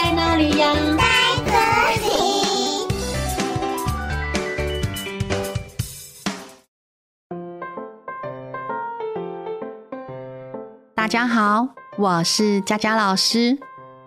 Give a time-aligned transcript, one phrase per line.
[0.00, 0.72] 在哪里呀？
[0.96, 1.02] 在
[1.44, 1.50] 这
[2.06, 2.08] 里。
[10.94, 13.58] 大家好，我是佳佳老师。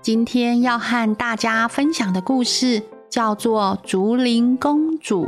[0.00, 5.24] 今天要和大家分享的故事叫做《竹林公主》。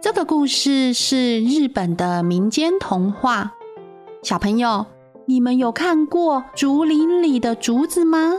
[0.00, 3.50] 这个故事是日本的民间童话。
[4.22, 4.86] 小朋友，
[5.26, 8.34] 你们有看过竹林里的竹子吗？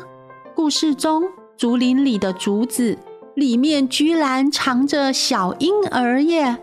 [0.64, 1.24] 故事中，
[1.58, 2.98] 竹林里的竹子
[3.36, 6.58] 里面居然藏着小婴儿耶！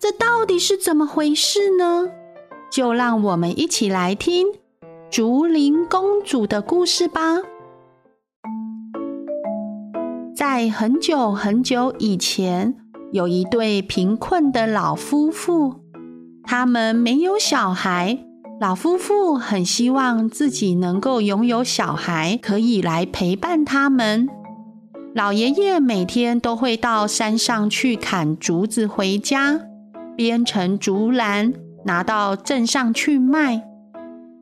[0.00, 2.08] 这到底是怎么回事呢？
[2.72, 4.48] 就让我们一起来听。
[5.08, 7.36] 竹林公主的故事吧。
[10.34, 12.74] 在很久很久以前，
[13.12, 15.76] 有一对贫困的老夫妇，
[16.42, 18.18] 他们没有小孩。
[18.58, 24.26] 老夫妇很希望自己能够拥有小孩，可以来陪伴他们。
[25.14, 29.60] 老爷爷每天都会到山上去砍竹子回家，
[30.16, 31.52] 编成竹篮，
[31.84, 33.62] 拿到镇上去卖。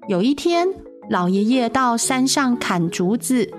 [0.06, 0.68] 有一天，
[1.10, 3.50] 老爷爷到山上砍竹子，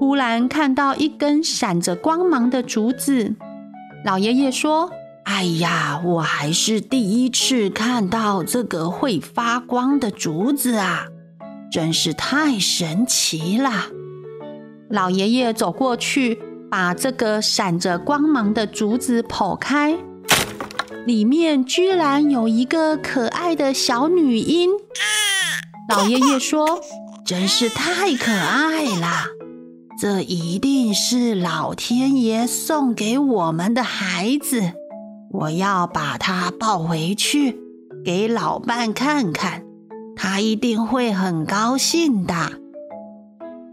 [0.00, 3.36] 忽然看到一根闪着光芒的竹子。
[4.04, 4.90] 老爷爷说
[5.24, 11.06] ：“哎呀，我还是第一次看到这个会发光的竹子啊，
[11.70, 13.86] 真是太神奇了。”
[14.90, 16.38] 老爷爷走过去，
[16.70, 19.96] 把这个闪着光芒的竹子剖开，
[21.06, 24.70] 里面居然有一个可爱的小女婴。
[25.88, 26.80] 老爷爷说
[27.24, 29.26] ：“真是太可爱了，
[30.00, 34.72] 这一定是老天爷送给我们的孩子。
[35.32, 37.58] 我要把他抱回去，
[38.04, 39.64] 给老伴看看，
[40.14, 42.34] 他一定会很高兴的。”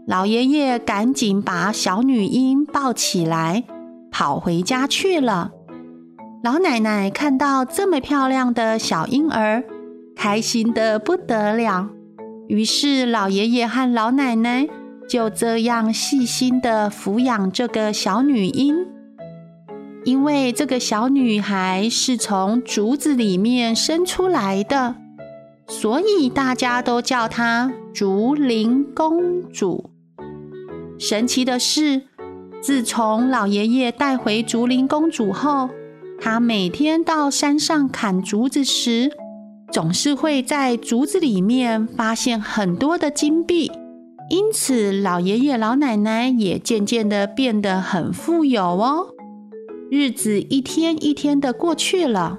[0.08, 3.62] 老爷爷赶紧把小女婴抱起来，
[4.10, 5.52] 跑回家去了。
[6.42, 9.62] 老奶奶看到这么漂亮的小婴儿，
[10.16, 11.90] 开心的不得了。
[12.48, 14.66] 于是，老爷爷和老奶奶
[15.08, 18.86] 就这样细心的抚养这个小女婴。
[20.04, 24.96] 因为这个小女孩是从竹子里面生出来的，
[25.68, 29.90] 所以大家都叫她竹林公主。
[30.98, 32.02] 神奇的是，
[32.62, 35.68] 自从老爷爷带回竹林公主后，
[36.20, 39.10] 她每天到山上砍竹子时，
[39.70, 43.70] 总是会在竹子里面发现很多的金币，
[44.30, 49.06] 因此老爷爷老奶奶也渐渐的变得很富有哦。
[49.92, 52.38] 日子一天一天的过去了，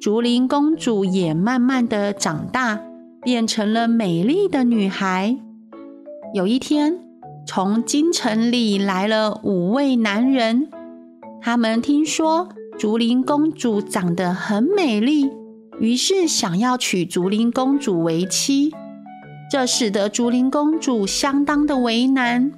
[0.00, 2.82] 竹林公主也慢慢的长大，
[3.20, 5.36] 变成了美丽的女孩。
[6.32, 7.00] 有一天，
[7.48, 10.68] 从京城里来了五位男人，
[11.42, 15.32] 他们听说竹林公主长得很美丽。
[15.80, 18.72] 于是想要娶竹林公主为妻，
[19.50, 22.52] 这使得竹林公主相当的为难。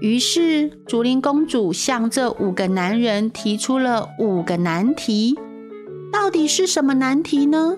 [0.00, 5.38] 于是竹林公主向这五个男人提出了五个难题，
[6.12, 7.76] 到底是什么难题呢？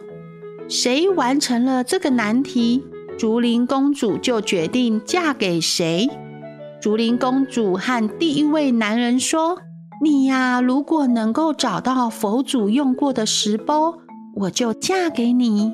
[0.69, 2.85] 谁完成了这个难题，
[3.19, 6.09] 竹林公主就决定嫁给谁。
[6.81, 9.59] 竹林公主和第一位男人说
[10.03, 13.99] ：“你呀，如果能够找到佛祖用过的石钵。”
[14.33, 15.73] 我就嫁给你。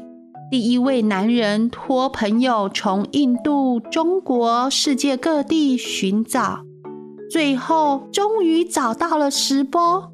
[0.48, 6.60] 第一位男人托朋友从印度、中国、世界各地寻找，
[7.28, 10.12] 最后终于找到了石钵。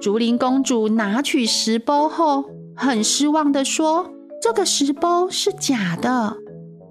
[0.00, 2.44] 竹林公主拿取石钵后，
[2.76, 4.08] 很失望的说
[4.40, 6.36] ：“这个石钵是假的，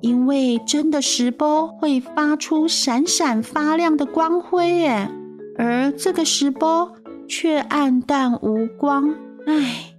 [0.02, 5.10] 因为真的石钵会发出闪闪发亮的光辉，耶，
[5.58, 6.92] 而这个石钵
[7.30, 9.16] 却黯淡无光。
[9.46, 9.94] 唉。”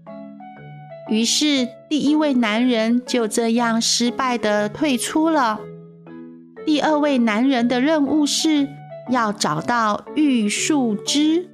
[1.08, 5.60] 于是，第一位男人就这样失败地退出了。
[6.66, 8.68] 第二位男人的任务是
[9.10, 11.48] 要找到玉树枝。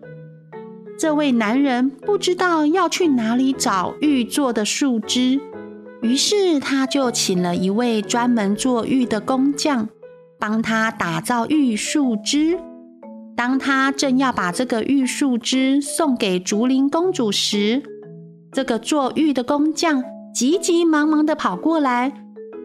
[0.99, 5.41] 这位男人不知道要去哪里找玉做的树枝，
[6.03, 9.89] 于是他就请了一位专门做玉的工匠，
[10.39, 12.59] 帮他打造玉树枝。
[13.37, 17.83] 当他正要把这个玉树枝送给竹林公主时，
[18.55, 22.13] 这个做玉的工匠急急忙忙地跑过来，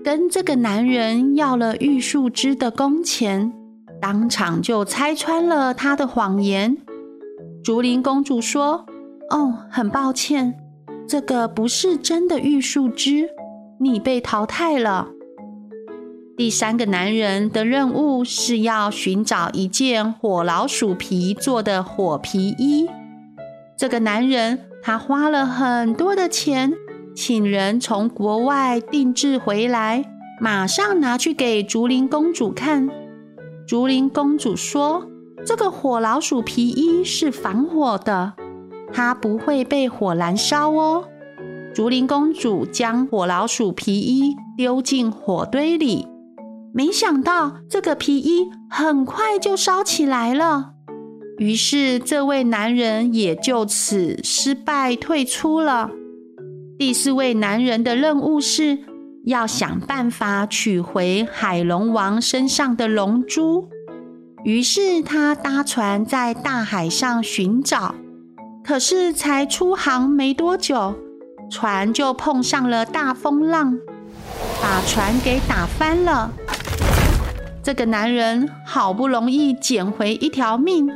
[0.03, 3.51] 跟这个男人要了玉树枝的工钱，
[4.00, 6.77] 当场就拆穿了他的谎言。
[7.63, 8.86] 竹林公主说
[9.31, 10.53] ：“哦，很抱歉，
[11.07, 13.27] 这个不是真的玉树枝，
[13.80, 15.07] 你被淘汰了。”
[16.38, 22.88] 第三个男人的任务是要寻找一件火老鼠皮做的火皮衣。
[23.75, 26.74] 这个男人他花了很多的钱，
[27.16, 30.06] 请人从国外定制回来，
[30.42, 32.90] 马上拿去给竹林公主看。
[33.68, 35.08] 竹林公主说
[35.46, 38.34] ：“这个火老鼠皮衣是防火的，
[38.92, 41.06] 它不会被火燃烧哦。”
[41.75, 46.08] 竹林公主将火老鼠皮衣丢进火堆里。
[46.74, 50.72] 没想到这个皮衣很快就烧起来了，
[51.39, 55.89] 于是这位男人也就此失败退出了。
[56.77, 58.80] 第四位男人的任务是
[59.25, 63.69] 要想办法取回海龙王身上的龙珠，
[64.44, 67.95] 于是他搭船在大海上寻找，
[68.62, 70.95] 可是才出航没多久，
[71.50, 73.77] 船就碰上了大风浪，
[74.62, 76.33] 把船给打翻了。
[77.63, 80.89] 这个男人好不容易捡回一条命，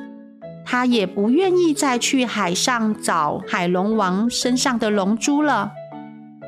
[0.65, 5.71] 他也不愿意再去海上找海龙王身上的龙珠了。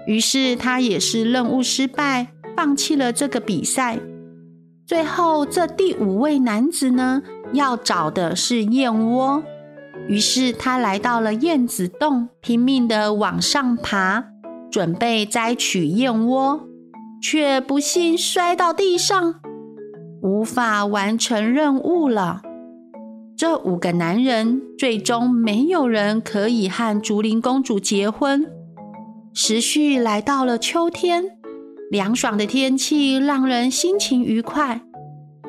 [0.08, 4.00] 于是他也是任务失败，放弃了这个比赛。
[4.86, 7.24] 最后，这第五位男子呢，
[7.54, 9.44] 要找的是燕窝，
[10.08, 14.26] 于是他来到了燕子洞，拼命地往上爬，
[14.72, 16.62] 准备摘取燕窝，
[17.20, 19.36] 却不幸摔到地上。
[20.22, 22.42] 无法完成任务了。
[23.38, 28.46] 这五个男人最终没有人可以和竹林公主结婚。
[29.34, 31.26] 时序来到了秋天，
[31.92, 34.82] 凉爽的天气让人心情愉快。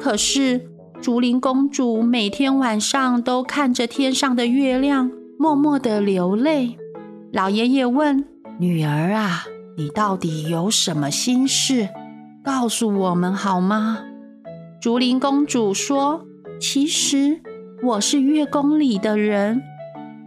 [0.00, 0.68] 可是
[1.00, 5.08] 竹林公主每天晚上都看着天上的月亮，
[5.38, 6.76] 默默地流泪。
[7.32, 8.24] 老爷爷问
[8.58, 9.44] ：“女儿啊，
[9.78, 11.90] 你到底有什么心事？
[12.42, 14.00] 告诉我们好吗？”
[14.82, 16.26] 竹林公主说
[16.60, 17.40] ：“其实
[17.82, 19.62] 我是月宫里的人。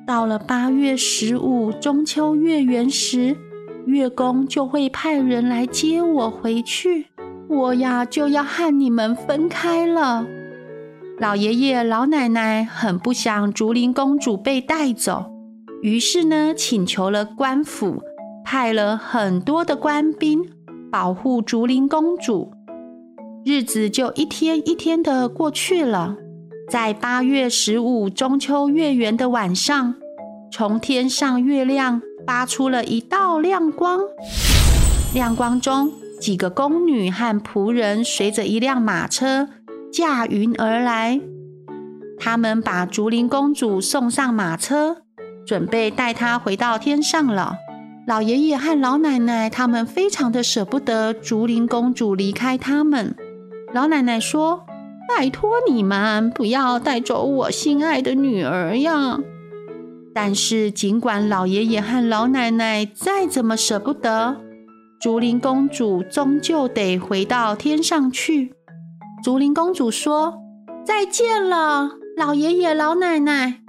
[0.06, 3.36] 到了八月十五中秋月圆时，
[3.86, 7.08] 月宫就会派人来接我回去。
[7.50, 10.28] 我呀，就要和你们分开了。”
[11.20, 15.26] 老爷爷、老奶奶很不想竹林公主被带走，
[15.82, 18.02] 于是呢，请求了官府，
[18.46, 20.46] 派了很多的官兵
[20.92, 22.52] 保护竹林公主。
[23.44, 26.16] 日子就一天一天的过去了。
[26.70, 29.96] 在八月十五中秋月圆的晚上，
[30.52, 34.00] 从天上月亮发出了一道亮光。
[35.12, 39.50] 亮光中，几个宫女和仆人随着一辆马车
[39.92, 41.20] 驾云而来。
[42.20, 44.98] 他们把竹林公主送上马车，
[45.48, 47.56] 准备带她回到天上了。
[48.06, 53.16] 老爷爷和老奶奶他们非常的舍不得竹林公主离开他们。
[53.74, 54.66] 老奶奶说
[55.10, 59.20] ：“拜托你们不要带走我心爱的女儿呀！”
[60.14, 64.38] 但是，尽管老爷爷和老奶奶再怎么舍不得，
[65.00, 68.54] 竹林公主终究得回到天上去。
[69.24, 70.36] 竹林公主说
[70.86, 73.62] ：“再见了，老爷爷、老奶奶，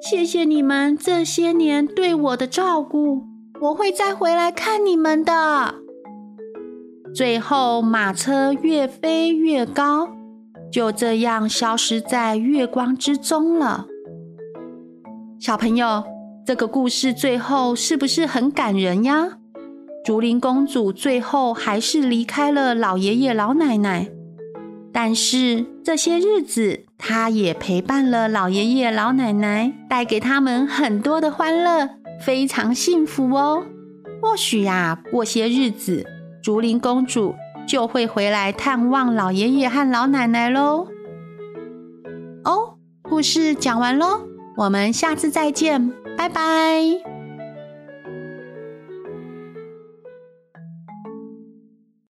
[0.00, 3.24] 谢谢你们这些年对我的照顾，
[3.62, 5.74] 我会再回来看你们的。”
[7.14, 10.10] 最后，马车越飞越高，
[10.70, 13.86] 就这样消失在月光之中了。
[15.38, 16.04] 小朋友，
[16.44, 19.38] 这个故事最后是不是很感人呀？
[20.04, 24.08] 竹林公主最后还是离开了老爷爷老奶奶，
[24.92, 33.64] 但是这些日子，她也陪伴了老爷爷老奶奶，带给他们很多的欢乐，非常幸福哦。
[34.22, 36.06] 或许呀，过些日子。
[36.42, 37.34] 竹林公主
[37.66, 40.86] 就会回来探望老爷爷和老奶奶喽。
[42.44, 44.20] 哦，故事讲完喽，
[44.56, 47.15] 我们下次再见，拜拜。